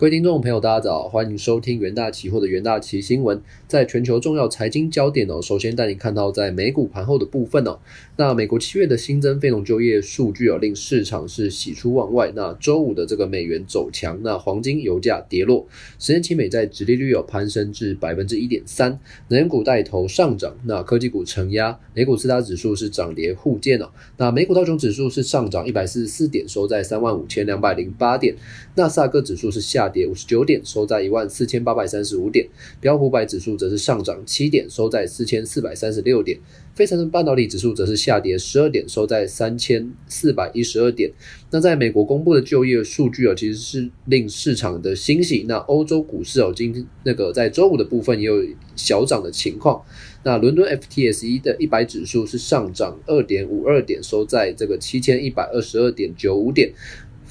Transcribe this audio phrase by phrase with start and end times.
[0.00, 3.42] 各位听众朋友，大家早，欢迎收听元大期货的元大期新闻。
[3.66, 7.80] 在全球重要财经焦点哦，首先带你看到在美股盘后的部分哦。
[8.16, 12.30] 那美国七月的新增非农就业数据哦，令市场是喜出望外。
[12.36, 15.66] 那周五的这个美元走强，那黄金、油价跌落，
[15.98, 23.90] 十年期美债直利率有攀升至百分之一点三，能源股带头上涨，那科技股承压，美股四大指数是涨跌互见哦。
[24.16, 28.36] 那美股道琼指数是上涨一百四十四点，收在三万五千两百零八点，
[28.76, 29.87] 纳斯达克指数是下。
[29.88, 32.46] 跌五十九点，收在一万四千八百三十五点。
[32.80, 36.38] 标普百指数则是上涨七点，收在四千四百三十六点。
[36.74, 41.10] 非成半导体指数则是下跌十二点，收在三千四百一十二点。
[41.50, 45.44] 那在美国公布的就业数据啊，其实是令市场的欣喜。
[45.48, 48.44] 那欧洲股市哦，今那个在周五的部分也有
[48.76, 49.82] 小涨的情况。
[50.22, 56.72] 那伦敦 FTSE 的一百指数是上涨二点五二点，收在这个七千一百二十二点九五点。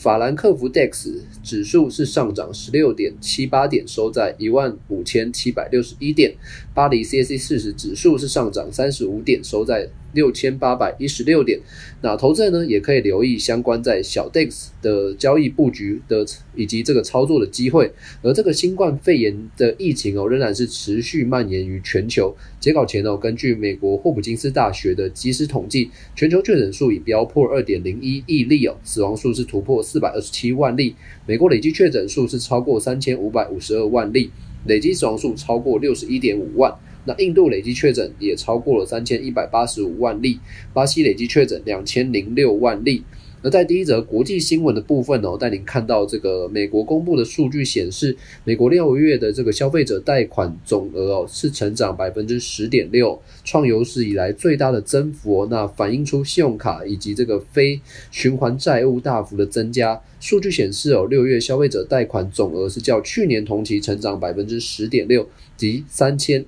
[0.00, 1.12] 法兰克福 DAX
[1.42, 6.32] 指数是上涨十六点七八点，收在一万五千七百六十一点。
[6.72, 9.88] 巴黎 CAC 四十指数是上涨三十五点，收在。
[10.18, 11.60] 六千八百一十六点，
[12.02, 17.88] 那投资人呢也可以留意相关在小 DEX 的交易布局的以及这个操作的机会。
[18.20, 22.34] 而这个新冠肺炎的疫情哦，仍然是持续蔓延于全球。
[22.58, 30.96] 截稿前哦，根据美国霍普金斯大学的即时统计，全球确诊数已飙破二点零一亿例哦，死亡数是突破四百二十七万例。
[31.26, 34.30] 美国累计确诊数是超过三千五百五十二万例，
[34.66, 36.74] 累计死亡数超过六十一点五万。
[37.08, 40.38] 那印度累计确诊也超过了三千一百八十五万例，
[40.74, 43.02] 巴西累计确诊两千零六万例。
[43.40, 55.48] 而在第一则国际新闻的部分呢，带您看到这个美国公布的数据显示，美国六月的这个消费者贷款总额哦是成长百分之十点六，创有史以来最大的增幅哦。
[55.48, 59.98] 那反映出信用卡以及这个非循环债务大幅的增加。
[60.18, 65.24] 数据显示哦，六月消费者贷款总额是较去年同期成长百分之十点六，
[65.56, 66.44] 及三千。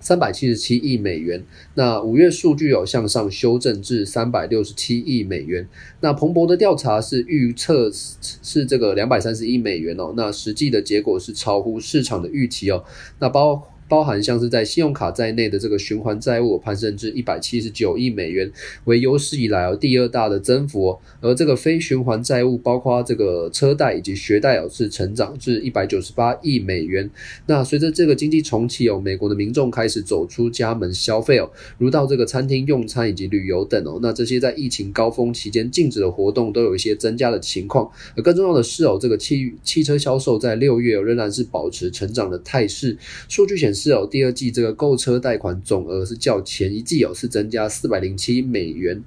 [0.00, 5.68] 三百七十七亿美元，那五月数据有向上修正至三百六十七亿美元。
[6.00, 12.82] 那彭博的调查是预测是这个两百三十亿美元哦，那实际的结果是超乎市场的预期哦。
[13.20, 13.62] 那包。
[13.90, 18.48] 包含像是在信用卡在内的这个循环债务攀升至一百七十九亿美元，
[18.84, 20.96] 为有史以来哦第二大的增幅。
[21.20, 27.10] 而这个非循环债务，包括这个车贷以及学贷哦，是成长至一百九十八亿美元。
[27.46, 33.98] 那随着这个经济重启哦，美国的民众开始走出家门消费哦，如到这个餐厅用餐以及旅游等哦。
[34.00, 37.90] 那这些在疫情高峰期间禁止的活动都有一些增加的情况。
[38.16, 42.96] 而更重要的是哦，这个汽汽车销售在六月仍然是保持成长的态势。
[43.28, 43.79] 数据显示。
[43.80, 49.02] 是哦，第二季这个购车贷款总额是较前一季哦是增加四百零七美元，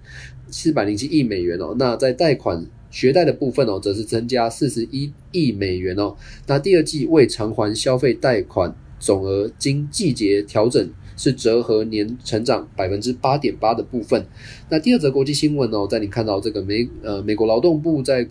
[0.50, 1.76] 四百零七亿美元哦。
[1.78, 6.16] 那在贷款学贷的部分哦，则是增加四十一亿美元哦。
[6.48, 14.26] 那第二季未偿还消费贷款总额经季节调整是折合年成长百分之八点八的部分。
[14.70, 18.28] 那第二则国际新闻哦，在你看到这个美呃美国劳动部在。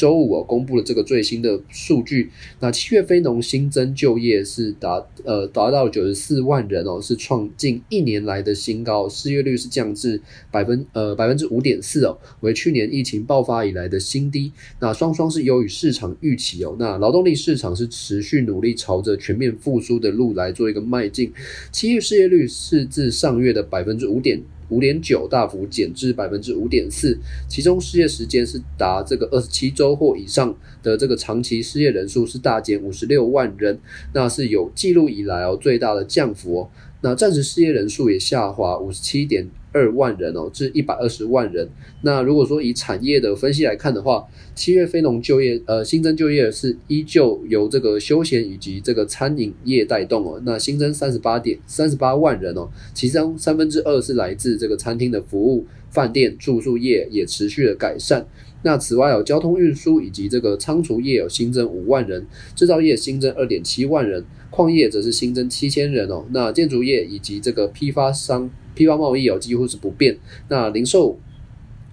[0.00, 2.30] 周五哦，公布了这个最新的数据。
[2.60, 9.06] 那七月非农新增就业是达呃达到九十四万人哦，是创近一年来的新高。
[9.06, 10.18] 失业率是降至
[10.50, 14.50] 百分呃百分之五点四哦，为去年疫情爆发以来的新低。
[14.78, 16.74] 那双双是优于市场预期哦。
[16.78, 21.30] 那劳动力市场是持续努力朝着全面复苏的路来做一个迈进。
[21.70, 24.40] 七月失业率是自上月的百分之五点。
[24.70, 33.78] 五点九大幅减至百分之五点四，其中失业时间是达这个二十七周或以上的这个长期失业人数是大减五十六万人，
[34.14, 36.70] 那是有记录以来哦最大的降幅哦。
[37.02, 39.48] 那暂时失业人数也下滑五十七点。
[39.72, 41.68] 二万人哦，至一百二十万人。
[42.02, 50.40] 那如果说以产业的分析来看的话，七月非农就业呃新增就业是依旧由这个休闲以及这个餐饮业带动哦。
[50.44, 58.26] 那新增三十八点三十八万人哦，其中三分之二是来自这个餐厅的服务、饭店、住宿业也持续的改善。
[58.62, 66.26] 那此外有交通运输以及这个仓储业有新增五万人，制造业新增二点七万人，矿业则是新增七千人哦。
[66.32, 68.50] 那建筑业以及这个批发商。
[68.74, 70.18] 批发贸易哦几乎是不变，
[70.48, 71.18] 那零售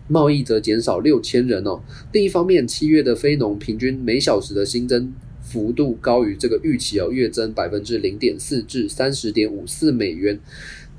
[0.07, 1.81] 贸易则减少六千人哦。
[2.13, 10.39] 另一方面，七月的非农平均每小时的新增幅度高于这个预期哦，月增百分之零点四至三十点五四美元。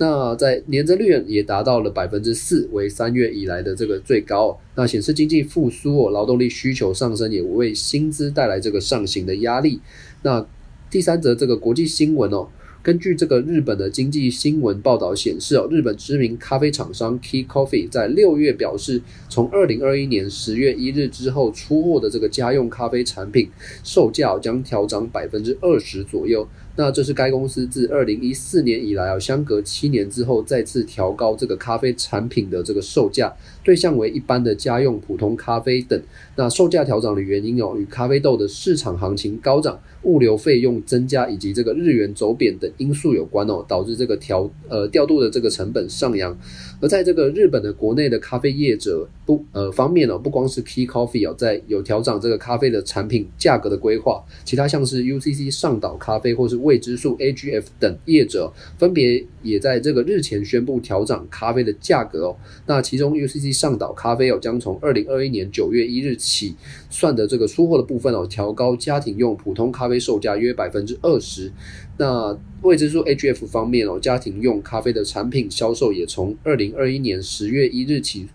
[0.01, 4.57] 那在年增率也达到了百分之四，为三月以来的这个最高。
[4.77, 9.81] 那显示经济复苏哦，劳动力需求上升也为薪资带来这个上行的压力。
[10.23, 10.47] 那
[10.91, 12.49] 第三则这个国际新闻哦。
[12.88, 23.50] 根据这个日本的经济新闻报道显示哦，日本知名咖啡厂商 Key Coffee 在六月表示，从二零二一年十月一日之后出货的这个家用咖啡产品
[23.85, 26.49] 售价将调涨百分之二十左右。
[26.79, 33.35] 那这是该公司自二零一四年以来啊，相隔七年之后再次调高这个咖啡产品的这个售价，
[33.65, 36.01] 对象为一般的家用普通咖啡等。
[36.37, 46.39] 那售价调整的原因哦，与咖啡豆的市场行情高涨、物流费用增加以及这个日元走贬等因素有关哦，导致这个调呃调度的这个成本上扬。
[46.81, 62.37] 而在这个日本的国内的咖啡业者不呃方面哦，不光是 Key Coffee 哦，在有调整这个咖啡的产品价格的规划，其他像是 UCC 上岛咖啡或是未知数 AGF 等业者，分别也在这个日前宣布调整咖啡的价格哦。
[62.67, 66.55] 那其中 UCC 上岛咖啡哦，将从二零二一年九月一日起
[66.89, 71.51] 算的这个出货的部分哦，调高家庭用普通咖啡售价约百分之二十。
[71.99, 78.29] 那未知数 AGF 方面哦，家庭用咖啡的产品销售也从二零二一年十月一日起，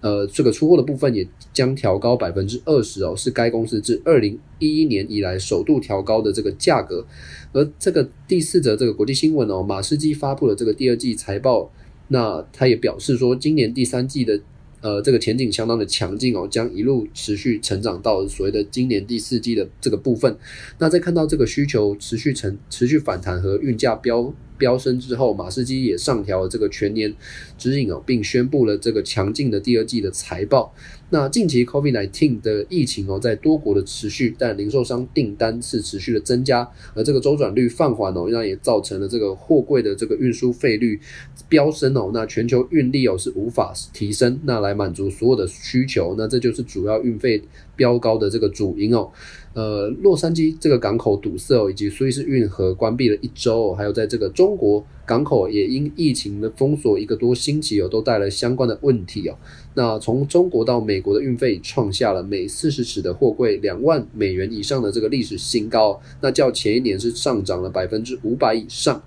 [0.00, 7.06] 呃，这个出货的部分也将调高百分之二十哦，是该公司自二零一一年以来首度调高的这个价格。
[7.52, 11.72] 而这个第四则这个国际新闻哦，马士基发布了这个第二季财报，
[12.08, 14.40] 那他也表示说，今年第三季的。
[14.80, 20.36] 呃，这个前景相当的强劲哦，将一路持续成长到所谓的今年第四季的这个部分。
[20.78, 24.32] 那在看到这个需求持续成持续反弹和运价飙。
[24.58, 27.14] 飙升之后，马士基也上调了这个全年
[27.56, 30.74] 指引哦，并宣布了这个强劲的第二季的财报。
[31.10, 41.00] 那近期 COVID-19 的疫情哦，在多国的持续，但零售商订单是持续的增加，而这个周转率放缓哦，那也造成了这个货柜的这个运输费率
[41.48, 42.10] 飙升哦。
[42.12, 47.42] 那全球运力哦是无法提升，那来满足所有的需求，那这就是主要运费
[47.74, 49.08] 飙高的这个主因哦。
[49.54, 59.34] 呃，洛杉矶这个港口堵塞哦，以及苏伊士运河关闭了一周，还有在这个中国港口也因疫情的封锁一个多星期哦，都带来相关的问题哦。
[59.74, 69.00] 那从中国到美美国的运费创下了每四十尺的货柜两万美元以上的这个历史新高，那较前一年是上涨了百分之五百以上。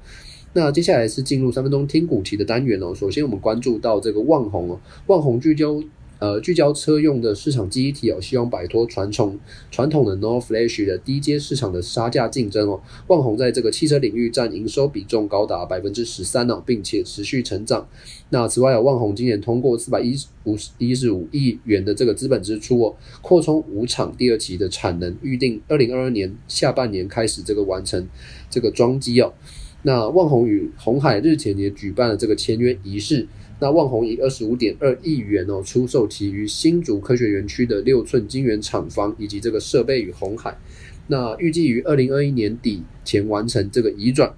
[0.53, 2.95] 那接下来是进入三分钟听股题的单元哦。
[2.95, 5.83] 首先我们关注到这个万宏哦，万宏聚焦。
[6.21, 9.39] 呃，聚焦车用的市场记忆体哦，希望摆脱传统
[9.71, 12.79] 传统的 NOR Flash 的低阶市场的杀价竞争哦。
[13.07, 17.89] 万宏在这个汽车领域占营收比重高达百分之十三哦，并且持续成长。
[18.29, 28.07] 那此外，有万宏今年通过四百一十五一十五亿元的这个资本支出哦，扩充五厂第二期的产能，预定二零二二年下半年开始这个完成
[28.47, 29.33] 这个装机哦。
[29.81, 33.27] 那万宏与红海日前也举办了这个签约仪式。
[33.61, 40.57] 那万宏以二十五点二亿元哦出售其于新竹科学园区的六寸晶圆厂房以及这个设备与红海，
[41.05, 44.33] 那预计于二零二一年底前完成这个移转。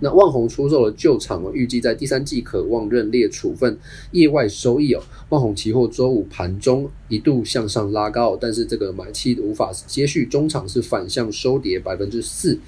[0.00, 3.78] 那万宏出售了旧厂哦，预计在第三季可望认列处分
[4.12, 5.02] 业外收益哦。
[5.30, 12.60] 万宏期货周五盘中一度向上拉高，但是这个买气无法接续，中场是反向收跌百分之四。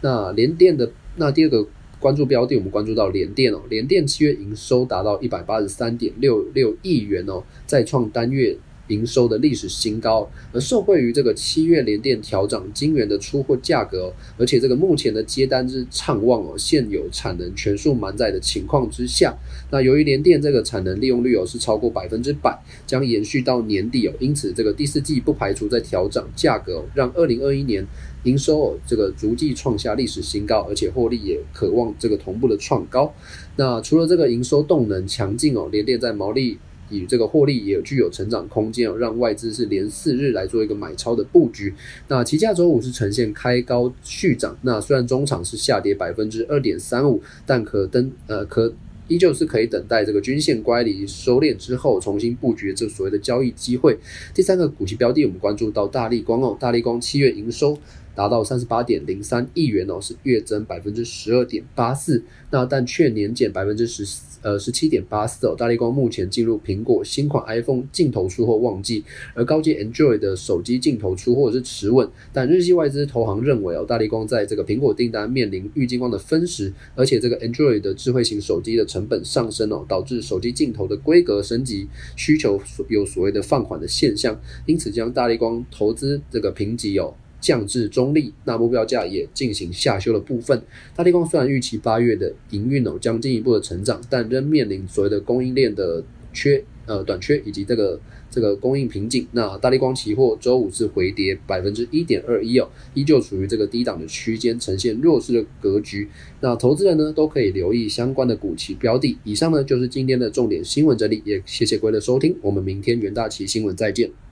[0.00, 1.66] 那联电的那第二个。
[2.00, 8.56] 关注标的，我们关注到联电哦，联电七月营收达到一百八十三点六六亿元哦，再创单月
[8.88, 10.28] 营收的历史新高。
[10.52, 19.36] 而受惠于这个七月联电调整晶圆的出货价格，而且这个目前的接单之畅旺哦，现有产能全数满载的情况之下，
[19.70, 27.86] 那由于联电这个产能利用率哦是超过百分之百，将延续到年底哦，因此这个第四季不排除在调整价格，让二零二一年。
[28.24, 33.14] 营收哦，这个逐季创下历史新高，而且获利也渴望这个同步的创高。
[33.54, 36.58] 那除了这个营收动能强劲哦，联电在毛利
[36.90, 41.74] 以这个获利也有具有成长空间哦，让外资是连四日来做一个买超的布局。
[42.08, 48.74] 那期价周五是呈现开高续涨，那虽然中场是下跌百分之二点三五，但可登呃可。
[49.10, 53.98] 依旧是可以等待这个均线乖离收敛之后，重新布局这所谓的交易机会。
[54.34, 57.78] 第三个股息标的，我们关注到大力光哦，大力光七月营收。
[58.18, 62.24] 达到三十八点零三亿元哦，是月增百分之十二点八四。
[62.50, 64.04] 那但却年减百分之十
[64.42, 65.54] 呃十七点八四哦。
[65.56, 72.08] 大力光目前进入苹果新款 iPhone 镜头出货旺季，而高阶 Android 的手机镜头出货是持稳。
[72.32, 87.14] 但日系外资投行认为哦，大力光在这个苹果订单面临郁金光的分时，而且这个 Android 的智慧型手机的成本上升哦，导致手机镜头的规格升级需求有所谓的放缓的现象，因此将大力光投资这个评级哦。
[87.40, 90.62] 降至中立，那目标价也进行下修的部分。
[90.96, 96.02] 大地光虽然预期八月的营运哦将进一步的成长，但仍面临所谓的供应链的
[96.32, 99.26] 缺呃短缺以及这个这个供应瓶颈。
[99.32, 106.08] 那大力光期货周五是回跌百分之一点二一哦，依旧处于这个低档的区间，呈现弱势的格局。
[106.40, 109.16] 那投资人呢都可以留意相关的股期标的。
[109.24, 114.27] 以上呢就是今天的重点新闻整理，也谢谢各位的收听，我们明天元大旗新闻再见。